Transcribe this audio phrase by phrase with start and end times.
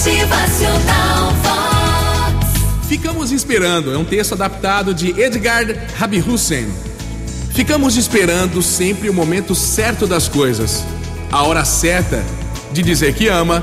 [0.00, 1.30] Motivacional.
[2.88, 5.66] Ficamos esperando, é um texto adaptado de Edgar
[5.98, 6.68] Rabi Hussein.
[7.52, 10.86] Ficamos esperando sempre o momento certo das coisas,
[11.30, 12.24] a hora certa
[12.72, 13.62] de dizer que ama,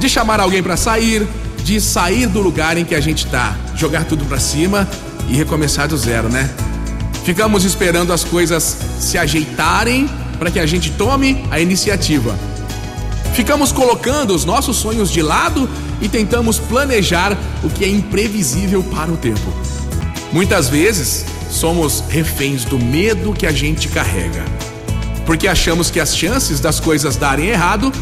[0.00, 1.24] de chamar alguém para sair,
[1.62, 4.88] de sair do lugar em que a gente tá, jogar tudo para cima
[5.28, 6.50] e recomeçar do zero, né?
[7.24, 12.36] Ficamos esperando as coisas se ajeitarem para que a gente tome a iniciativa.
[13.32, 15.68] Ficamos colocando os nossos sonhos de lado
[16.00, 19.52] e tentamos planejar o que é imprevisível para o tempo.
[20.32, 24.44] Muitas vezes somos reféns do medo que a gente carrega,
[25.26, 27.92] porque achamos que as chances das coisas darem errado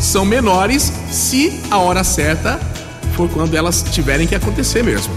[0.00, 2.60] são menores se a hora certa
[3.14, 5.12] for quando elas tiverem que acontecer mesmo.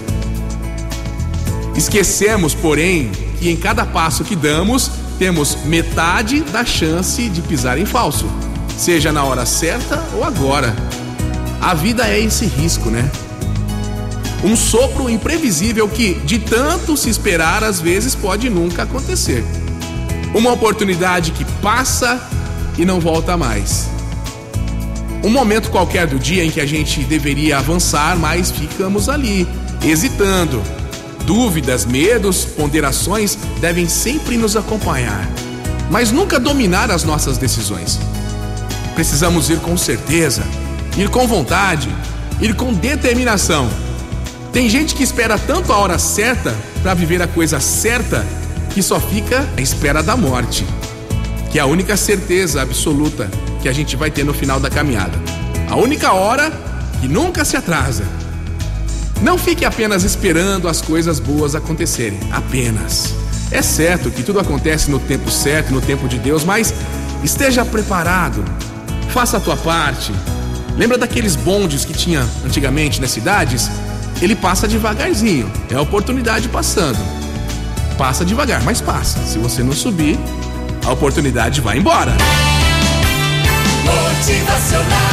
[1.75, 7.85] Esquecemos, porém, que em cada passo que damos, temos metade da chance de pisar em
[7.85, 8.27] falso,
[8.77, 10.75] seja na hora certa ou agora.
[11.61, 13.09] A vida é esse risco, né?
[14.43, 19.45] Um sopro imprevisível que, de tanto se esperar, às vezes pode nunca acontecer.
[20.33, 22.19] Uma oportunidade que passa
[22.77, 23.87] e não volta mais.
[25.23, 29.47] Um momento qualquer do dia em que a gente deveria avançar, mas ficamos ali,
[29.83, 30.63] hesitando.
[31.25, 35.29] Dúvidas, medos, ponderações devem sempre nos acompanhar,
[35.91, 37.99] mas nunca dominar as nossas decisões.
[39.01, 40.43] Precisamos ir com certeza,
[40.95, 41.89] ir com vontade,
[42.39, 43.67] ir com determinação.
[44.53, 48.23] Tem gente que espera tanto a hora certa para viver a coisa certa
[48.69, 50.67] que só fica à espera da morte,
[51.51, 53.27] que é a única certeza absoluta
[53.59, 55.17] que a gente vai ter no final da caminhada.
[55.67, 56.51] A única hora
[57.01, 58.03] que nunca se atrasa.
[59.19, 63.15] Não fique apenas esperando as coisas boas acontecerem, apenas.
[63.49, 66.71] É certo que tudo acontece no tempo certo, no tempo de Deus, mas
[67.23, 68.45] esteja preparado.
[69.11, 70.13] Faça a tua parte.
[70.77, 73.69] Lembra daqueles bondes que tinha antigamente nas cidades?
[74.21, 76.99] Ele passa devagarzinho, é a oportunidade passando.
[77.97, 79.19] Passa devagar, mas passa.
[79.25, 80.17] Se você não subir,
[80.85, 82.15] a oportunidade vai embora.
[83.83, 85.10] Motivacional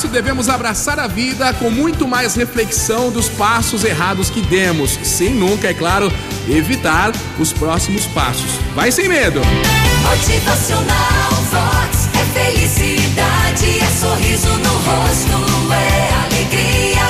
[0.00, 5.34] isso devemos abraçar a vida com muito mais reflexão dos passos errados que demos, sem
[5.34, 6.10] nunca, é claro,
[6.48, 8.50] evitar os próximos passos.
[8.74, 9.42] Vai sem medo!
[10.02, 12.08] Motivacional Vox.
[12.18, 17.02] É felicidade, é sorriso no rosto, é alegria,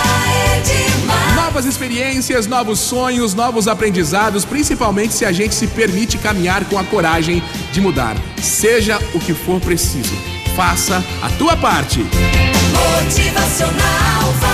[0.49, 1.37] é demais.
[1.37, 6.83] Novas experiências, novos sonhos, novos aprendizados, principalmente se a gente se permite caminhar com a
[6.83, 7.41] coragem
[7.71, 8.17] de mudar.
[8.43, 12.05] Seja o que for preciso, faça a tua parte.
[13.03, 14.50] Motivacional.